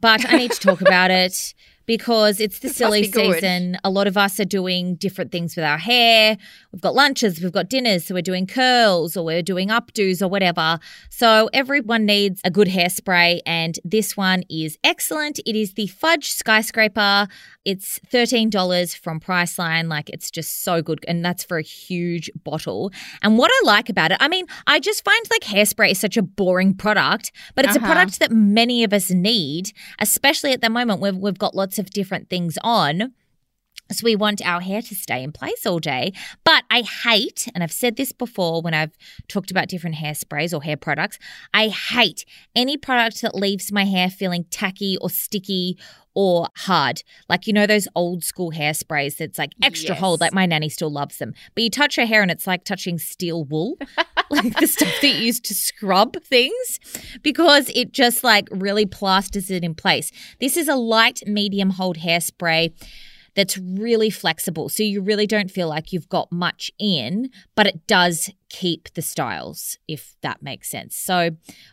but 0.00 0.28
I 0.32 0.38
need 0.38 0.50
to 0.52 0.60
talk 0.60 0.80
about 0.80 1.10
it 1.12 1.54
because 1.90 2.38
it's 2.38 2.60
the 2.60 2.68
must 2.68 2.78
silly 2.78 3.02
be 3.02 3.10
season. 3.10 3.76
A 3.82 3.90
lot 3.90 4.06
of 4.06 4.16
us 4.16 4.38
are 4.38 4.44
doing 4.44 4.94
different 4.94 5.32
things 5.32 5.56
with 5.56 5.64
our 5.64 5.76
hair. 5.76 6.36
We've 6.70 6.80
got 6.80 6.94
lunches, 6.94 7.40
we've 7.40 7.50
got 7.50 7.68
dinners, 7.68 8.06
so 8.06 8.14
we're 8.14 8.22
doing 8.22 8.46
curls 8.46 9.16
or 9.16 9.24
we're 9.24 9.42
doing 9.42 9.70
updos 9.70 10.22
or 10.22 10.28
whatever. 10.28 10.78
So 11.08 11.50
everyone 11.52 12.06
needs 12.06 12.40
a 12.44 12.50
good 12.50 12.68
hairspray, 12.68 13.40
and 13.44 13.76
this 13.84 14.16
one 14.16 14.44
is 14.48 14.78
excellent. 14.84 15.40
It 15.40 15.56
is 15.56 15.74
the 15.74 15.88
Fudge 15.88 16.30
Skyscraper. 16.30 17.26
It's 17.64 17.98
$13 18.10 18.96
from 18.96 19.18
Priceline. 19.20 19.88
Like, 19.88 20.08
it's 20.10 20.30
just 20.30 20.62
so 20.62 20.80
good. 20.80 21.04
And 21.06 21.22
that's 21.24 21.44
for 21.44 21.58
a 21.58 21.62
huge 21.62 22.30
bottle. 22.42 22.90
And 23.20 23.36
what 23.36 23.50
I 23.52 23.60
like 23.66 23.90
about 23.90 24.12
it, 24.12 24.16
I 24.20 24.28
mean, 24.28 24.46
I 24.66 24.78
just 24.80 25.04
find 25.04 25.26
like 25.30 25.42
hairspray 25.42 25.90
is 25.90 26.00
such 26.00 26.16
a 26.16 26.22
boring 26.22 26.72
product, 26.72 27.32
but 27.54 27.64
it's 27.64 27.76
Uh-huh. 27.76 27.84
a 27.84 27.92
product 27.92 28.18
that 28.20 28.30
many 28.30 28.82
of 28.84 28.92
us 28.94 29.10
need, 29.10 29.72
especially 29.98 30.52
at 30.52 30.62
the 30.62 30.70
moment 30.70 31.00
where 31.00 31.12
we've 31.12 31.38
got 31.38 31.54
lots 31.54 31.78
of 31.80 31.90
different 31.90 32.30
things 32.30 32.56
on. 32.62 33.12
So 33.92 34.04
we 34.04 34.16
want 34.16 34.44
our 34.44 34.60
hair 34.60 34.82
to 34.82 34.94
stay 34.94 35.22
in 35.22 35.32
place 35.32 35.66
all 35.66 35.78
day. 35.80 36.12
But 36.44 36.64
I 36.70 36.82
hate, 36.82 37.48
and 37.54 37.62
I've 37.62 37.72
said 37.72 37.96
this 37.96 38.12
before 38.12 38.62
when 38.62 38.74
I've 38.74 38.96
talked 39.28 39.50
about 39.50 39.68
different 39.68 39.96
hairsprays 39.96 40.54
or 40.54 40.62
hair 40.62 40.76
products, 40.76 41.18
I 41.52 41.68
hate 41.68 42.24
any 42.54 42.76
product 42.76 43.22
that 43.22 43.34
leaves 43.34 43.72
my 43.72 43.84
hair 43.84 44.10
feeling 44.10 44.44
tacky 44.50 44.96
or 45.00 45.10
sticky 45.10 45.76
or 46.14 46.48
hard. 46.56 47.02
Like, 47.28 47.46
you 47.46 47.52
know, 47.52 47.66
those 47.66 47.86
old 47.94 48.24
school 48.24 48.50
hairsprays 48.52 49.16
that's 49.16 49.38
like 49.38 49.52
extra 49.62 49.94
Yes. 49.94 50.00
hold, 50.00 50.20
like 50.20 50.32
my 50.32 50.46
nanny 50.46 50.68
still 50.68 50.90
loves 50.90 51.18
them. 51.18 51.34
But 51.54 51.64
you 51.64 51.70
touch 51.70 51.96
her 51.96 52.04
hair 52.06 52.22
and 52.22 52.30
it's 52.30 52.46
like 52.46 52.64
touching 52.64 52.98
steel 52.98 53.44
wool, 53.44 53.78
like 54.30 54.58
the 54.58 54.66
stuff 54.66 54.92
that 55.00 55.08
you 55.08 55.26
use 55.26 55.40
to 55.40 55.54
scrub 55.54 56.20
things, 56.22 56.80
because 57.22 57.70
it 57.74 57.92
just 57.92 58.24
like 58.24 58.48
really 58.50 58.86
plasters 58.86 59.50
it 59.50 59.62
in 59.62 59.74
place. 59.74 60.10
This 60.40 60.56
is 60.56 60.68
a 60.68 60.76
light, 60.76 61.22
medium 61.26 61.70
hold 61.70 61.98
hairspray 61.98 62.72
that's 63.34 63.58
really 63.58 64.10
flexible. 64.10 64.68
So 64.68 64.82
you 64.82 65.00
really 65.00 65.26
don't 65.26 65.50
feel 65.50 65.68
like 65.68 65.92
you've 65.92 66.08
got 66.08 66.30
much 66.30 66.70
in, 66.78 67.30
but 67.54 67.66
it 67.66 67.86
does 67.86 68.30
keep 68.48 68.92
the 68.94 69.02
styles, 69.02 69.78
if 69.88 70.16
that 70.22 70.42
makes 70.42 70.70
sense. 70.70 70.96
So 70.96 71.30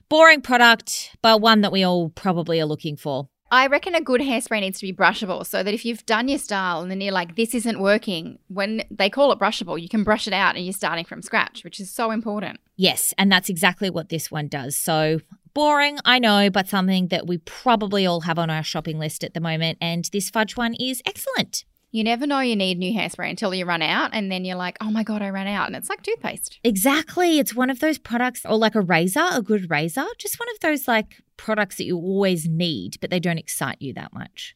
boring 0.10 0.42
product, 0.42 1.16
but 1.22 1.42
one 1.42 1.62
that 1.62 1.72
we 1.72 1.84
all 1.84 2.10
probably 2.10 2.60
are 2.60 2.66
looking 2.66 2.98
for. 2.98 3.30
I 3.50 3.68
reckon 3.68 3.96
a 3.96 4.02
good 4.02 4.20
hairspray 4.20 4.60
needs 4.60 4.80
to 4.80 4.86
be 4.86 4.92
brushable 4.92 5.46
so 5.46 5.64
that 5.64 5.74
if 5.74 5.86
you've 5.86 6.06
done 6.06 6.28
your 6.28 6.38
style 6.38 6.82
and 6.82 6.92
then 6.92 7.00
you're 7.00 7.14
like, 7.14 7.38
this 7.38 7.56
isn't 7.56 7.80
working, 7.80 8.40
when 8.50 8.84
they 8.92 9.10
call 9.10 9.32
it 9.32 9.40
brushable, 9.40 9.82
you 9.82 9.88
can 9.88 10.04
brush 10.04 10.28
it 10.28 10.34
out 10.34 10.58
and 10.58 10.66
you're 10.66 10.74
starting 10.74 11.06
from 11.06 11.22
scratch, 11.22 11.64
which 11.64 11.80
is 11.80 11.90
so 11.90 12.12
important. 12.12 12.60
Yes, 12.76 13.14
and 13.18 13.32
that's 13.32 13.48
exactly 13.48 13.90
what 13.90 14.10
this 14.10 14.30
one 14.30 14.50
does. 14.50 14.76
So 14.76 15.20
boring, 15.58 15.98
I 16.06 16.20
know, 16.20 16.52
but 16.52 16.68
something 16.68 17.08
that 17.08 17.26
we 17.26 17.40
probably 17.40 18.06
all 18.06 18.22
have 18.22 18.38
on 18.38 18.52
our 18.52 18.62
shopping 18.62 19.00
list 19.00 19.24
at 19.24 19.34
the 19.34 19.40
moment. 19.40 19.80
And 19.82 20.08
this 20.14 20.30
fudge 20.30 20.56
one 20.56 20.76
is 20.76 21.02
excellent. 21.04 21.66
You 21.90 22.04
never 22.04 22.28
know 22.28 22.42
you 22.42 22.56
need 22.56 22.78
new 22.78 22.94
hairspray 22.94 23.32
until 23.32 23.56
you 23.56 23.66
run 23.66 23.82
out, 23.82 24.12
and 24.14 24.32
then 24.32 24.46
you're 24.46 24.56
like, 24.56 24.78
oh 24.82 24.92
my 24.92 25.02
God, 25.02 25.24
I 25.24 25.30
ran 25.30 25.48
out. 25.48 25.66
And 25.66 25.76
it's 25.76 25.90
like 25.90 26.04
toothpaste. 26.04 26.60
Exactly. 26.64 27.40
It's 27.40 27.56
one 27.56 27.72
of 27.72 27.80
those 27.80 27.98
products, 27.98 28.46
or 28.46 28.56
like 28.56 28.76
a 28.76 28.82
razor, 28.82 29.26
a 29.32 29.42
good 29.42 29.68
razor, 29.72 30.06
just 30.20 30.40
one 30.40 30.50
of 30.52 30.60
those 30.60 30.88
like 30.88 31.24
products 31.38 31.78
that 31.78 31.86
you 31.86 31.98
always 31.98 32.48
need, 32.48 32.98
but 33.02 33.10
they 33.10 33.20
don't 33.20 33.40
excite 33.40 33.78
you 33.82 33.94
that 33.94 34.14
much. 34.14 34.56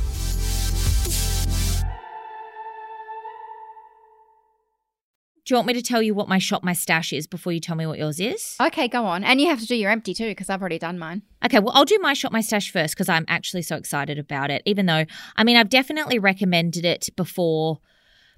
Do 5.51 5.55
you 5.55 5.57
want 5.57 5.67
me 5.67 5.73
to 5.73 5.81
tell 5.81 6.01
you 6.01 6.13
what 6.13 6.29
my 6.29 6.37
shop, 6.37 6.63
my 6.63 6.71
stash 6.71 7.11
is 7.11 7.27
before 7.27 7.51
you 7.51 7.59
tell 7.59 7.75
me 7.75 7.85
what 7.85 7.99
yours 7.99 8.21
is? 8.21 8.55
Okay, 8.61 8.87
go 8.87 9.03
on. 9.05 9.25
And 9.25 9.41
you 9.41 9.47
have 9.47 9.59
to 9.59 9.65
do 9.65 9.75
your 9.75 9.91
empty 9.91 10.13
too, 10.13 10.29
because 10.29 10.49
I've 10.49 10.61
already 10.61 10.79
done 10.79 10.97
mine. 10.97 11.23
Okay, 11.43 11.59
well, 11.59 11.73
I'll 11.75 11.83
do 11.83 11.99
my 12.01 12.13
shop, 12.13 12.31
my 12.31 12.39
stash 12.39 12.71
first 12.71 12.95
because 12.95 13.09
I'm 13.09 13.25
actually 13.27 13.63
so 13.63 13.75
excited 13.75 14.17
about 14.17 14.49
it. 14.49 14.61
Even 14.65 14.85
though, 14.85 15.03
I 15.35 15.43
mean, 15.43 15.57
I've 15.57 15.67
definitely 15.67 16.19
recommended 16.19 16.85
it 16.85 17.09
before 17.17 17.79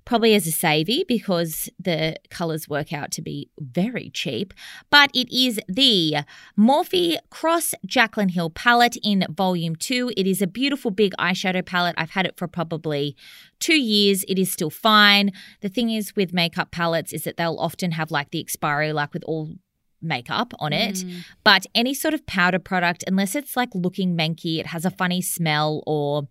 probably 0.05 0.33
as 0.33 0.48
a 0.48 0.51
savvy 0.51 1.05
because 1.07 1.69
the 1.79 2.17
colors 2.29 2.67
work 2.67 2.91
out 2.91 3.12
to 3.12 3.22
be 3.22 3.50
very 3.60 4.10
cheap. 4.10 4.53
But 4.89 5.10
it 5.13 5.33
is 5.33 5.60
the 5.67 6.17
Morphe 6.57 7.17
Cross 7.29 7.74
Jaclyn 7.88 8.31
Hill 8.31 8.50
palette 8.50 8.98
in 9.03 9.25
volume 9.29 9.75
two. 9.75 10.12
It 10.17 10.27
is 10.27 10.41
a 10.41 10.48
beautiful 10.48 10.91
big 10.91 11.13
eyeshadow 11.17 11.65
palette. 11.65 11.95
I've 11.98 12.12
had 12.12 12.25
it 12.25 12.38
for 12.38 12.48
probably 12.48 13.15
two 13.60 13.79
years. 13.79 14.24
It 14.27 14.38
is 14.38 14.51
still 14.51 14.69
fine. 14.69 15.31
The 15.62 15.69
thing 15.69 15.89
is 15.89 16.15
with 16.15 16.33
makeup 16.33 16.72
palettes 16.72 17.13
is 17.13 17.24
that 17.24 17.38
they'll 17.38 17.57
often 17.57 17.91
have 17.91 18.12
like 18.12 18.31
the 18.31 18.39
expiry, 18.39 18.91
like 18.93 19.13
with 19.13 19.24
all 19.25 19.55
makeup 20.01 20.53
on 20.60 20.74
it. 20.74 20.95
Mm. 20.95 21.25
But 21.43 21.65
any 21.74 21.93
sort 21.93 22.13
of 22.13 22.25
powder 22.25 22.60
product, 22.60 23.03
unless 23.07 23.36
it's 23.36 23.55
like 23.55 23.69
looking 23.74 24.17
manky, 24.17 24.60
it 24.60 24.67
has 24.67 24.86
a 24.86 24.91
funny 24.91 25.22
smell 25.22 25.81
or 25.88 26.27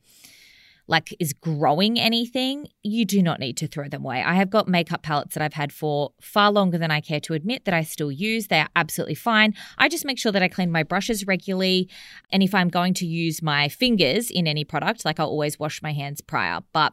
like 0.93 1.17
is 1.19 1.33
growing 1.33 1.99
anything, 1.99 2.69
you 2.83 3.07
do 3.07 3.23
not 3.23 3.41
need 3.41 3.57
to 3.57 3.67
throw 3.67 3.89
them 3.89 4.05
away. 4.05 4.23
I 4.23 4.35
have 4.35 4.51
got 4.51 4.69
makeup 4.69 5.03
palettes 5.03 5.33
that 5.33 5.43
I've 5.43 5.55
had 5.55 5.73
for 5.73 6.13
far 6.21 6.53
longer 6.53 6.77
than 6.77 6.91
I 6.91 7.01
care 7.01 7.19
to 7.21 7.33
admit 7.33 7.65
that 7.65 7.73
I 7.73 7.83
still 7.83 8.13
use. 8.13 8.49
They 8.49 8.61
are 8.61 8.69
absolutely 8.77 9.15
fine. 9.15 9.55
I 9.79 9.89
just 9.89 10.05
make 10.05 10.19
sure 10.19 10.33
that 10.33 10.43
I 10.43 10.49
clean 10.49 10.71
my 10.71 10.83
brushes 10.83 11.27
regularly. 11.27 11.89
And 12.31 12.43
if 12.43 12.55
I'm 12.55 12.69
going 12.69 12.93
to 12.95 13.07
use 13.07 13.41
my 13.41 13.71
fingers 13.71 14.31
in 14.31 14.47
any 14.47 14.65
product, 14.65 15.07
like 15.07 15.19
I'll 15.19 15.29
always 15.29 15.59
wash 15.59 15.81
my 15.83 15.95
hands 15.95 16.21
prior. 16.21 16.61
But 16.75 16.93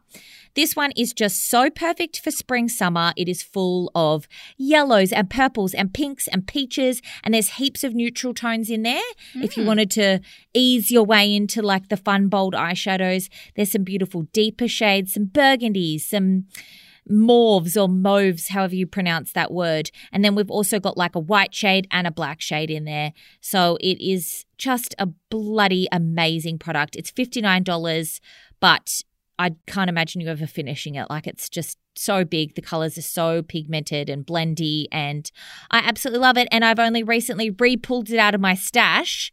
this 0.56 0.77
one 0.77 0.91
is 0.96 1.12
just 1.12 1.50
so 1.50 1.70
perfect 1.70 2.22
for 2.22 2.32
spring, 2.32 2.70
summer. 2.70 3.12
It 3.18 3.27
is 3.27 3.44
full 3.44 3.91
of 3.94 4.29
yellows 4.58 5.12
and 5.12 5.29
purples 5.29 5.74
and 5.74 5.94
pinks 5.94 6.25
and 6.29 6.48
peaches, 6.48 7.01
and 7.22 7.34
there's 7.34 7.50
heaps 7.50 7.84
of 7.84 7.94
neutral 7.94 8.34
tones 8.34 8.70
in 8.70 8.84
there. 8.84 9.01
Mm. 9.36 9.44
If 9.44 9.58
you 9.58 9.63
hmm. 9.63 9.68
wanted 9.68 9.91
to 9.91 10.22
ease 10.53 10.89
your 10.89 11.03
way 11.03 11.36
into 11.36 11.62
like 11.62 11.89
the 11.89 11.98
fun, 11.98 12.29
bold 12.29 12.53
eyeshadows, 12.53 13.29
there's 13.56 13.72
some 13.74 13.84
beautiful 13.89 14.27
deeper 14.34 14.67
shades, 14.67 15.13
some 15.13 15.25
burgundies, 15.25 16.01
some 16.01 16.46
mauves 17.08 17.75
or 17.75 17.89
mauves, 17.89 18.50
however 18.50 18.75
you 18.75 18.86
pronounce 18.86 19.34
that 19.34 19.51
word. 19.51 19.89
And 20.12 20.24
then 20.24 20.36
we've 20.36 20.51
also 20.51 20.79
got 20.79 20.96
like 20.96 21.15
a 21.15 21.19
white 21.19 21.55
shade 21.55 21.88
and 21.89 22.05
a 22.05 22.12
black 22.12 22.39
shade 22.39 22.69
in 22.69 22.86
there. 22.86 23.13
So 23.41 23.79
it 23.81 24.00
is 24.00 24.46
just 24.60 24.93
a 25.00 25.08
bloody 25.31 25.88
amazing 25.91 26.60
product. 26.60 26.96
It's 26.96 27.12
$59, 27.12 28.19
but 28.60 29.01
I 29.39 29.55
can't 29.65 29.89
imagine 29.89 30.22
you 30.22 30.27
ever 30.27 30.46
finishing 30.46 30.93
it. 30.93 31.10
Like 31.10 31.25
it's 31.25 31.50
just 31.50 31.79
so 31.96 32.24
big. 32.24 32.53
The 32.53 32.62
colors 32.62 32.96
are 32.96 33.01
so 33.01 33.41
pigmented 33.41 34.08
and 34.08 34.24
blendy, 34.24 34.86
and 34.91 35.31
I 35.72 35.79
absolutely 35.79 36.19
love 36.19 36.38
it. 36.38 36.48
And 36.51 36.63
I've 36.63 36.77
only 36.77 37.01
recently 37.01 37.50
re 37.50 37.75
pulled 37.75 38.12
it 38.12 38.19
out 38.19 38.36
of 38.36 38.41
my 38.41 38.53
stash 38.53 39.31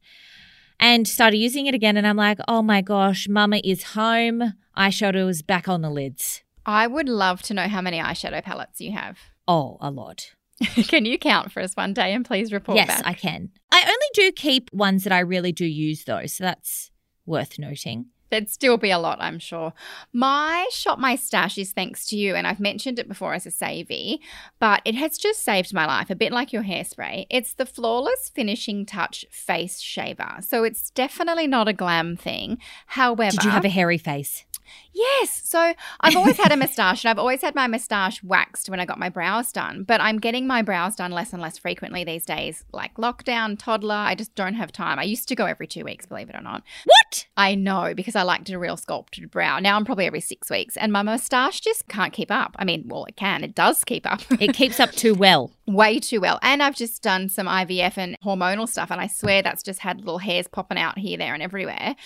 and 0.79 1.07
started 1.07 1.39
using 1.39 1.67
it 1.67 1.75
again. 1.75 1.97
And 1.97 2.07
I'm 2.07 2.17
like, 2.17 2.39
oh 2.49 2.63
my 2.63 2.81
gosh, 2.81 3.29
Mama 3.29 3.61
is 3.65 3.83
home. 3.83 4.55
Eyeshadow 4.77 5.29
is 5.29 5.43
back 5.43 5.69
on 5.69 5.83
the 5.83 5.91
lids. 5.91 6.43
I 6.65 6.87
would 6.87 7.09
love 7.09 7.43
to 7.43 7.55
know 7.55 7.69
how 7.69 7.81
many 7.81 7.99
eyeshadow 7.99 8.43
palettes 8.43 8.81
you 8.81 8.93
have. 8.93 9.19
Oh, 9.47 9.79
a 9.81 9.91
lot. 9.91 10.35
can 10.89 11.05
you 11.05 11.19
count 11.19 11.53
for 11.53 11.61
us 11.61 11.75
one 11.75 11.93
day 11.93 12.13
and 12.13 12.25
please 12.25 12.53
report 12.53 12.77
yes, 12.77 12.89
back? 12.89 13.03
I 13.05 13.13
can. 13.13 13.51
I 13.71 13.83
only 13.83 14.09
do 14.15 14.33
keep 14.33 14.73
ones 14.73 15.05
that 15.05 15.13
I 15.13 15.21
really 15.21 15.53
do 15.53 15.67
use 15.67 16.05
though, 16.05 16.27
so 16.27 16.45
that's 16.45 16.91
worth 17.25 17.59
noting. 17.59 18.07
There'd 18.31 18.49
still 18.49 18.77
be 18.77 18.91
a 18.91 18.99
lot, 18.99 19.19
I'm 19.21 19.39
sure. 19.39 19.73
My 20.13 20.67
shop, 20.71 20.99
my 20.99 21.17
stash 21.17 21.59
is 21.59 21.73
thanks 21.73 22.07
to 22.07 22.17
you, 22.17 22.35
and 22.35 22.47
I've 22.47 22.61
mentioned 22.61 22.99
it 22.99 23.09
before 23.09 23.35
as 23.35 23.47
a 23.47 23.51
savvy, 23.51 24.21
but 24.59 24.83
it 24.85 24.95
has 24.95 25.19
just 25.19 25.43
saved 25.45 25.75
my 25.75 25.87
life, 25.87 26.09
a 26.09 26.15
bit 26.17 26.33
like 26.33 26.53
your 26.53 26.65
hairspray. 26.65 27.27
It's 27.29 27.53
the 27.53 27.67
Flawless 27.67 28.31
Finishing 28.31 28.87
Touch 28.87 29.27
Face 29.31 29.81
Shaver. 29.81 30.39
So 30.41 30.65
it's 30.65 30.91
definitely 30.91 31.47
not 31.47 31.69
a 31.69 31.73
glam 31.75 32.17
thing. 32.17 32.59
However, 32.87 33.31
did 33.31 33.45
you 33.45 33.51
have 33.51 33.65
a 33.65 33.69
hairy 33.69 33.99
face? 33.99 34.46
Yes. 34.93 35.43
So 35.45 35.75
I've 36.01 36.17
always 36.17 36.37
had 36.37 36.53
a 36.53 36.57
moustache 36.57 37.05
and 37.05 37.11
I've 37.11 37.19
always 37.19 37.43
had 37.43 37.55
my 37.55 37.67
moustache 37.67 38.23
waxed 38.23 38.69
when 38.69 38.81
I 38.81 38.85
got 38.85 38.99
my 38.99 39.09
brows 39.09 39.53
done, 39.53 39.85
but 39.85 40.01
I'm 40.01 40.19
getting 40.19 40.47
my 40.47 40.63
brows 40.63 40.97
done 40.97 41.13
less 41.13 41.33
and 41.33 41.43
less 41.43 41.59
frequently 41.59 42.05
these 42.05 42.25
days. 42.25 42.65
Like 42.73 42.95
lockdown, 42.95 43.59
toddler, 43.59 43.95
I 43.95 44.15
just 44.15 44.35
don't 44.35 44.55
have 44.55 44.73
time. 44.73 44.99
I 44.99 45.05
used 45.05 45.29
to 45.29 45.35
go 45.35 45.47
every 45.47 45.67
two 45.67 45.85
weeks, 45.85 46.07
believe 46.07 46.29
it 46.29 46.37
or 46.37 46.43
not. 46.43 46.63
What? 46.85 47.27
I 47.37 47.55
know 47.55 47.95
because 47.95 48.17
I 48.17 48.23
liked 48.23 48.51
a 48.51 48.59
real 48.59 48.77
sculpted 48.77 49.31
brow. 49.31 49.59
Now 49.59 49.77
I'm 49.77 49.85
probably 49.85 50.07
every 50.07 50.21
six 50.21 50.51
weeks 50.51 50.77
and 50.77 50.93
my 50.93 51.03
moustache 51.03 51.61
just 51.61 51.89
can't 51.89 52.13
keep 52.13 52.31
up. 52.31 52.57
I 52.59 52.65
mean, 52.65 52.85
well, 52.87 53.05
it 53.05 53.17
can, 53.17 53.45
it 53.45 53.55
does 53.55 53.85
keep 53.85 54.11
up. 54.11 54.23
it 54.41 54.55
keeps 54.55 54.81
up 54.81 54.93
too 54.93 55.15
well. 55.15 55.53
Way 55.67 55.99
too 55.99 56.21
well. 56.21 56.39
And 56.43 56.63
I've 56.63 56.77
just 56.77 57.03
done 57.03 57.29
some 57.29 57.49
IVF 57.49 57.99
and 57.99 58.17
hormonal 58.25 58.69
stuff, 58.69 58.93
and 58.93 59.01
I 59.01 59.09
swear 59.09 59.43
that's 59.43 59.65
just 59.65 59.81
had 59.81 59.99
little 59.99 60.19
hairs 60.19 60.47
popping 60.47 60.79
out 60.79 60.97
here, 60.97 61.19
there, 61.19 61.35
and 61.35 61.43
everywhere. 61.43 61.97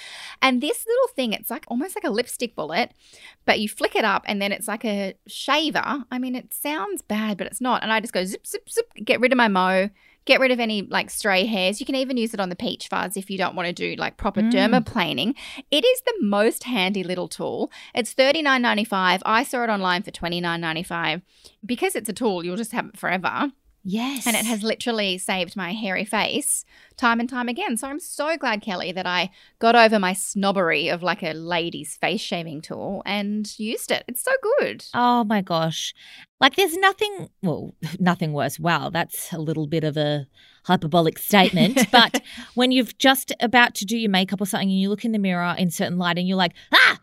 And 0.40 0.62
this 0.62 0.86
little 0.86 1.08
thing, 1.14 1.34
it's 1.34 1.50
like 1.50 1.64
almost 1.68 1.94
like 1.94 2.04
a 2.04 2.10
lipstick 2.10 2.56
bullet, 2.56 2.92
but 3.44 3.60
you 3.60 3.68
flick 3.68 3.94
it 3.96 4.04
up 4.04 4.24
and 4.26 4.40
then 4.40 4.50
it's 4.50 4.66
like 4.66 4.84
a 4.86 5.12
shaver. 5.26 6.04
I 6.10 6.18
mean, 6.18 6.34
it 6.36 6.54
sounds 6.54 7.02
bad, 7.02 7.36
but 7.36 7.46
it's 7.46 7.60
not. 7.60 7.82
And 7.82 7.92
I 7.92 8.00
just 8.00 8.14
go 8.14 8.24
zip, 8.24 8.46
zip, 8.46 8.66
zip, 8.70 8.90
get 9.04 9.20
rid 9.20 9.30
of 9.30 9.36
my 9.36 9.48
mo, 9.48 9.90
get 10.24 10.40
rid 10.40 10.50
of 10.50 10.60
any 10.60 10.82
like 10.82 11.10
stray 11.10 11.46
hairs. 11.46 11.80
You 11.80 11.86
can 11.86 11.94
even 11.94 12.16
use 12.16 12.34
it 12.34 12.40
on 12.40 12.48
the 12.48 12.56
peach 12.56 12.88
fuzz 12.88 13.16
if 13.16 13.30
you 13.30 13.38
don't 13.38 13.54
want 13.54 13.66
to 13.66 13.72
do 13.72 13.94
like 13.96 14.16
proper 14.16 14.42
mm. 14.42 14.52
dermaplaning. 14.52 15.34
It 15.70 15.84
is 15.84 16.02
the 16.02 16.14
most 16.20 16.64
handy 16.64 17.02
little 17.02 17.28
tool. 17.28 17.70
It's 17.94 18.14
$39.95. 18.14 19.20
I 19.24 19.42
saw 19.42 19.64
it 19.64 19.70
online 19.70 20.02
for 20.02 20.10
$29.95. 20.10 21.22
Because 21.64 21.94
it's 21.94 22.08
a 22.08 22.12
tool, 22.12 22.44
you'll 22.44 22.56
just 22.56 22.72
have 22.72 22.86
it 22.86 22.96
forever. 22.96 23.52
Yes. 23.82 24.26
And 24.26 24.36
it 24.36 24.44
has 24.44 24.62
literally 24.62 25.16
saved 25.18 25.56
my 25.56 25.72
hairy 25.72 26.04
face 26.04 26.64
time 26.96 27.18
and 27.18 27.28
time 27.28 27.48
again. 27.48 27.76
So 27.76 27.88
I'm 27.88 28.00
so 28.00 28.36
glad, 28.36 28.60
Kelly, 28.60 28.92
that 28.92 29.06
I 29.06 29.30
got 29.58 29.74
over 29.74 29.98
my 29.98 30.12
snobbery 30.12 30.88
of 30.88 31.02
like 31.02 31.22
a 31.22 31.32
lady's 31.32 31.96
face 31.96 32.20
shaving 32.20 32.60
tool 32.60 33.02
and 33.06 33.50
used 33.58 33.90
it. 33.90 34.04
It's 34.06 34.22
so 34.22 34.32
good. 34.58 34.84
Oh 34.92 35.24
my 35.24 35.40
gosh. 35.40 35.94
Like 36.40 36.56
there's 36.56 36.76
nothing, 36.76 37.28
well, 37.42 37.74
nothing 37.98 38.32
worse. 38.32 38.58
Wow, 38.60 38.90
that's 38.90 39.32
a 39.32 39.38
little 39.38 39.66
bit 39.66 39.84
of 39.84 39.96
a 39.96 40.26
hyperbolic 40.64 41.18
statement. 41.18 41.86
but 41.92 42.20
when 42.54 42.72
you've 42.72 42.98
just 42.98 43.32
about 43.40 43.74
to 43.76 43.86
do 43.86 43.96
your 43.96 44.10
makeup 44.10 44.40
or 44.40 44.46
something 44.46 44.68
and 44.68 44.78
you 44.80 44.90
look 44.90 45.04
in 45.04 45.12
the 45.12 45.18
mirror 45.18 45.54
in 45.58 45.70
certain 45.70 45.98
light 45.98 46.18
and 46.18 46.28
you're 46.28 46.36
like, 46.36 46.52
ah, 46.72 46.98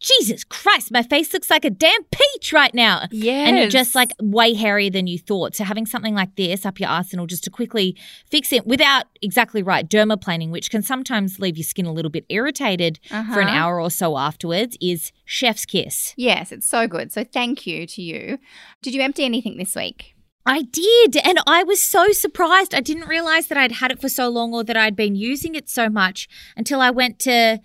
Jesus 0.00 0.44
Christ, 0.44 0.90
my 0.90 1.02
face 1.02 1.32
looks 1.32 1.50
like 1.50 1.64
a 1.64 1.70
damn 1.70 2.04
peach 2.04 2.52
right 2.52 2.72
now. 2.74 3.06
Yeah. 3.10 3.48
And 3.48 3.56
you're 3.56 3.68
just 3.68 3.94
like 3.94 4.10
way 4.20 4.54
hairier 4.54 4.90
than 4.90 5.06
you 5.06 5.18
thought. 5.18 5.56
So 5.56 5.64
having 5.64 5.86
something 5.86 6.14
like 6.14 6.36
this 6.36 6.64
up 6.64 6.78
your 6.78 6.88
arsenal 6.88 7.26
just 7.26 7.44
to 7.44 7.50
quickly 7.50 7.96
fix 8.30 8.52
it 8.52 8.66
without 8.66 9.06
exactly 9.22 9.62
right 9.62 9.88
dermaplaning, 9.88 10.50
which 10.50 10.70
can 10.70 10.82
sometimes 10.82 11.38
leave 11.38 11.56
your 11.56 11.64
skin 11.64 11.86
a 11.86 11.92
little 11.92 12.10
bit 12.10 12.24
irritated 12.28 13.00
uh-huh. 13.10 13.34
for 13.34 13.40
an 13.40 13.48
uh-huh. 13.48 13.56
hour 13.56 13.80
or 13.80 13.90
so 13.90 14.16
afterwards, 14.16 14.76
is 14.80 15.12
chef's 15.24 15.64
kiss. 15.64 16.14
Yes, 16.16 16.52
it's 16.52 16.66
so 16.66 16.86
good. 16.86 17.12
So 17.12 17.24
thank 17.24 17.66
you 17.66 17.86
to 17.86 18.02
you. 18.02 18.38
Did 18.82 18.94
you 18.94 19.02
empty 19.02 19.24
anything 19.24 19.56
this 19.56 19.74
week? 19.74 20.14
I 20.46 20.62
did. 20.62 21.16
And 21.18 21.40
I 21.46 21.62
was 21.62 21.82
so 21.82 22.10
surprised. 22.12 22.74
I 22.74 22.80
didn't 22.80 23.08
realize 23.08 23.48
that 23.48 23.58
I'd 23.58 23.72
had 23.72 23.90
it 23.90 24.00
for 24.00 24.08
so 24.08 24.30
long 24.30 24.54
or 24.54 24.64
that 24.64 24.78
I'd 24.78 24.96
been 24.96 25.14
using 25.14 25.54
it 25.54 25.68
so 25.68 25.90
much 25.90 26.26
until 26.56 26.80
I 26.80 26.90
went 26.90 27.18
to 27.20 27.58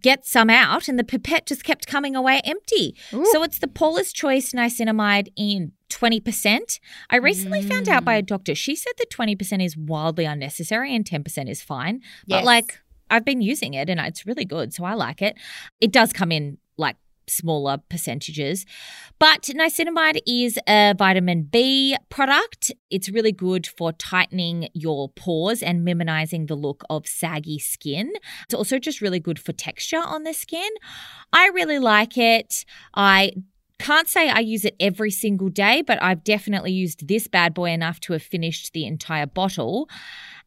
get 0.00 0.24
some 0.24 0.50
out, 0.50 0.88
and 0.88 0.98
the 0.98 1.04
pipette 1.04 1.46
just 1.46 1.64
kept 1.64 1.86
coming 1.86 2.14
away 2.14 2.40
empty. 2.44 2.96
Ooh. 3.12 3.26
So 3.32 3.42
it's 3.42 3.58
the 3.58 3.68
Paula's 3.68 4.12
Choice 4.12 4.52
niacinamide 4.52 5.28
in 5.36 5.72
20%. 5.90 6.80
I 7.10 7.16
recently 7.16 7.62
mm. 7.62 7.68
found 7.68 7.88
out 7.88 8.04
by 8.04 8.14
a 8.14 8.22
mm. 8.22 8.26
doctor, 8.26 8.54
she 8.54 8.76
said 8.76 8.92
that 8.98 9.10
20% 9.10 9.64
is 9.64 9.76
wildly 9.76 10.24
unnecessary 10.24 10.94
and 10.94 11.04
10% 11.04 11.50
is 11.50 11.62
fine. 11.62 12.00
Yes. 12.26 12.40
But 12.40 12.44
like, 12.44 12.78
I've 13.10 13.24
been 13.24 13.42
using 13.42 13.74
it 13.74 13.90
and 13.90 14.00
it's 14.00 14.26
really 14.26 14.44
good, 14.44 14.72
so 14.72 14.84
I 14.84 14.94
like 14.94 15.20
it. 15.20 15.36
It 15.80 15.92
does 15.92 16.12
come 16.12 16.32
in 16.32 16.58
like 16.78 16.96
smaller 17.26 17.78
percentages. 17.88 18.66
But 19.18 19.42
niacinamide 19.42 20.20
is 20.26 20.58
a 20.66 20.94
vitamin 20.96 21.44
B 21.44 21.96
product. 22.08 22.72
It's 22.90 23.08
really 23.08 23.32
good 23.32 23.66
for 23.66 23.92
tightening 23.92 24.68
your 24.74 25.08
pores 25.10 25.62
and 25.62 25.84
minimizing 25.84 26.46
the 26.46 26.54
look 26.54 26.82
of 26.90 27.06
saggy 27.06 27.58
skin. 27.58 28.12
It's 28.44 28.54
also 28.54 28.78
just 28.78 29.00
really 29.00 29.20
good 29.20 29.38
for 29.38 29.52
texture 29.52 30.02
on 30.04 30.24
the 30.24 30.32
skin. 30.32 30.70
I 31.32 31.48
really 31.48 31.78
like 31.78 32.18
it. 32.18 32.64
I 32.94 33.32
can't 33.78 34.08
say 34.08 34.28
I 34.28 34.38
use 34.38 34.64
it 34.64 34.76
every 34.78 35.10
single 35.10 35.48
day, 35.48 35.82
but 35.82 36.00
I've 36.00 36.22
definitely 36.22 36.72
used 36.72 37.08
this 37.08 37.26
bad 37.26 37.52
boy 37.52 37.70
enough 37.70 37.98
to 38.00 38.12
have 38.12 38.22
finished 38.22 38.72
the 38.72 38.86
entire 38.86 39.26
bottle. 39.26 39.88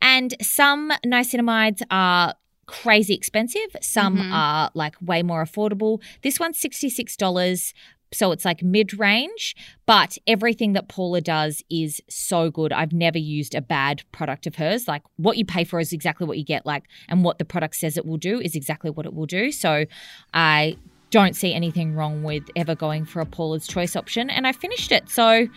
And 0.01 0.33
some 0.41 0.91
niacinamides 1.05 1.81
are 1.91 2.35
crazy 2.67 3.13
expensive. 3.13 3.75
Some 3.81 4.17
Mhm. 4.17 4.31
are 4.33 4.71
like 4.73 4.95
way 5.01 5.23
more 5.23 5.43
affordable. 5.43 6.01
This 6.21 6.39
one's 6.39 6.57
$66. 6.59 7.73
So 8.13 8.31
it's 8.31 8.45
like 8.45 8.63
mid 8.63 8.97
range, 8.97 9.55
but 9.85 10.17
everything 10.25 10.73
that 10.73 10.87
Paula 10.87 11.21
does 11.21 11.63
is 11.69 12.01
so 12.09 12.49
good. 12.49 12.71
I've 12.71 12.93
never 12.93 13.17
used 13.17 13.55
a 13.55 13.61
bad 13.61 14.03
product 14.11 14.47
of 14.47 14.55
hers. 14.55 14.87
Like 14.87 15.01
what 15.17 15.37
you 15.37 15.43
pay 15.45 15.63
for 15.63 15.79
is 15.79 15.91
exactly 15.91 16.25
what 16.25 16.37
you 16.37 16.45
get, 16.45 16.65
like, 16.65 16.83
and 17.09 17.23
what 17.23 17.39
the 17.39 17.45
product 17.45 17.75
says 17.75 17.97
it 17.97 18.05
will 18.05 18.17
do 18.17 18.39
is 18.39 18.55
exactly 18.55 18.89
what 18.89 19.05
it 19.05 19.13
will 19.13 19.25
do. 19.25 19.51
So 19.51 19.85
I 20.33 20.77
don't 21.11 21.35
see 21.35 21.53
anything 21.53 21.93
wrong 21.93 22.23
with 22.23 22.43
ever 22.55 22.75
going 22.75 23.05
for 23.05 23.21
a 23.21 23.25
Paula's 23.25 23.67
choice 23.67 23.95
option. 23.95 24.29
And 24.29 24.47
I 24.47 24.51
finished 24.53 24.91
it. 24.91 25.09
So 25.09 25.47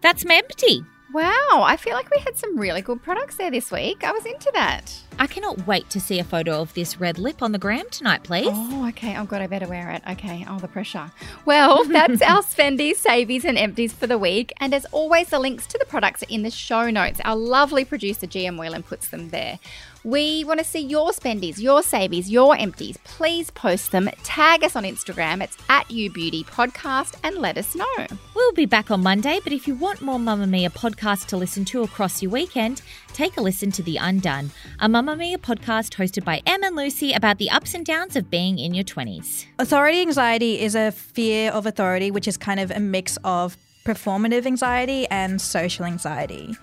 that's 0.00 0.24
my 0.24 0.36
empty. 0.36 0.82
Wow, 1.12 1.62
I 1.62 1.76
feel 1.76 1.94
like 1.94 2.10
we 2.10 2.20
had 2.20 2.36
some 2.36 2.58
really 2.58 2.82
good 2.82 3.02
products 3.02 3.36
there 3.36 3.50
this 3.50 3.70
week. 3.70 4.04
I 4.04 4.12
was 4.12 4.24
into 4.24 4.50
that. 4.54 4.92
I 5.18 5.26
cannot 5.26 5.66
wait 5.66 5.90
to 5.90 6.00
see 6.00 6.18
a 6.18 6.24
photo 6.24 6.60
of 6.60 6.72
this 6.74 7.00
red 7.00 7.18
lip 7.18 7.42
on 7.42 7.52
the 7.52 7.58
gram 7.58 7.84
tonight, 7.90 8.22
please. 8.22 8.48
Oh, 8.50 8.86
okay. 8.88 9.16
Oh, 9.16 9.24
God, 9.24 9.42
I 9.42 9.46
better 9.48 9.66
wear 9.66 9.90
it. 9.90 10.02
Okay. 10.08 10.44
Oh, 10.48 10.58
the 10.58 10.68
pressure. 10.68 11.10
Well, 11.44 11.84
that's 11.88 12.22
our 12.22 12.42
spendies, 12.42 12.98
savies, 13.02 13.44
and 13.44 13.58
empties 13.58 13.92
for 13.92 14.06
the 14.06 14.18
week. 14.18 14.52
And 14.60 14.72
as 14.72 14.84
always, 14.92 15.30
the 15.30 15.38
links 15.38 15.66
to 15.68 15.78
the 15.78 15.86
products 15.86 16.22
are 16.22 16.26
in 16.28 16.42
the 16.42 16.50
show 16.50 16.88
notes. 16.90 17.20
Our 17.24 17.36
lovely 17.36 17.84
producer, 17.84 18.26
GM 18.26 18.58
Whelan, 18.58 18.84
puts 18.84 19.08
them 19.08 19.30
there. 19.30 19.58
We 20.04 20.44
want 20.44 20.60
to 20.60 20.64
see 20.64 20.78
your 20.78 21.10
spendies, 21.10 21.58
your 21.58 21.80
savies, 21.80 22.30
your 22.30 22.56
empties. 22.56 22.96
Please 23.02 23.50
post 23.50 23.90
them. 23.90 24.08
Tag 24.22 24.62
us 24.62 24.76
on 24.76 24.84
Instagram. 24.84 25.42
It's 25.42 25.58
at 25.68 25.88
YouBeauty 25.88 26.46
Podcast 26.46 27.16
and 27.24 27.36
let 27.36 27.58
us 27.58 27.74
know. 27.74 28.06
We'll 28.34 28.52
be 28.52 28.64
back 28.64 28.92
on 28.92 29.02
Monday, 29.02 29.40
but 29.42 29.52
if 29.52 29.66
you 29.66 29.74
want 29.74 30.00
more 30.00 30.18
Mamamia 30.18 30.70
podcasts 30.70 31.26
to 31.26 31.36
listen 31.36 31.64
to 31.66 31.82
across 31.82 32.22
your 32.22 32.30
weekend, 32.30 32.80
take 33.12 33.36
a 33.36 33.40
listen 33.40 33.72
to 33.72 33.82
The 33.82 33.96
Undone, 33.96 34.52
a 34.78 34.88
Mamma 34.88 35.07
Mia 35.16 35.38
podcast 35.38 35.94
hosted 35.94 36.24
by 36.24 36.42
Em 36.46 36.62
and 36.62 36.76
Lucy 36.76 37.12
about 37.12 37.38
the 37.38 37.50
ups 37.50 37.74
and 37.74 37.84
downs 37.84 38.16
of 38.16 38.30
being 38.30 38.58
in 38.58 38.74
your 38.74 38.84
20s. 38.84 39.46
Authority 39.58 40.00
anxiety 40.00 40.60
is 40.60 40.74
a 40.74 40.92
fear 40.92 41.50
of 41.50 41.66
authority, 41.66 42.10
which 42.10 42.28
is 42.28 42.36
kind 42.36 42.60
of 42.60 42.70
a 42.70 42.80
mix 42.80 43.16
of 43.24 43.56
performative 43.84 44.46
anxiety 44.46 45.06
and 45.08 45.40
social 45.40 45.84
anxiety. 45.84 46.54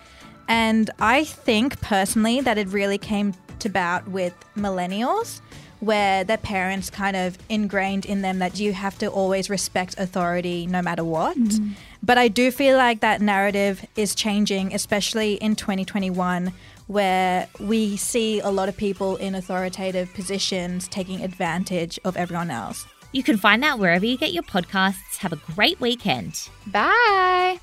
And 0.48 0.92
I 1.00 1.24
think 1.24 1.82
personally 1.82 2.42
that 2.42 2.58
it 2.58 2.68
really 2.68 2.98
came 2.98 3.34
to 3.60 3.70
bout 3.70 4.08
with 4.08 4.34
millennials, 4.56 5.42
where 5.80 6.24
their 6.24 6.38
parents 6.38 6.90
kind 6.90 7.16
of 7.16 7.38
ingrained 7.50 8.06
in 8.06 8.22
them 8.22 8.40
that 8.40 8.60
you 8.60 8.74
have 8.74 8.98
to 9.00 9.08
always 9.08 9.50
respect 9.50 9.96
authority 9.98 10.68
no 10.68 10.82
matter 10.82 11.04
what. 11.04 11.38
Mm. 11.38 11.74
But 12.02 12.18
I 12.18 12.28
do 12.28 12.52
feel 12.52 12.78
like 12.78 13.00
that 13.00 13.22
narrative 13.22 13.86
is 13.96 14.14
changing, 14.14 14.74
especially 14.74 15.34
in 15.36 15.56
2021, 15.56 16.54
where 16.88 17.48
we 17.60 17.98
see 17.98 18.39
a 18.39 18.50
lot 18.50 18.70
of 18.70 18.77
people 18.77 19.15
in 19.18 19.36
authoritative 19.36 20.13
positions 20.13 20.88
taking 20.88 21.22
advantage 21.22 22.00
of 22.06 22.15
everyone 22.18 22.51
else. 22.51 22.86
You 23.12 23.24
can 23.24 23.38
find 23.38 23.63
that 23.63 23.80
wherever 23.80 24.06
you 24.06 24.18
get 24.18 24.34
your 24.34 24.44
podcasts. 24.44 25.18
Have 25.20 25.34
a 25.34 25.39
great 25.54 25.80
weekend. 25.80 26.50
Bye. 26.68 27.60